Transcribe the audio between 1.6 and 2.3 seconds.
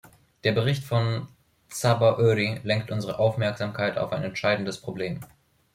Csaba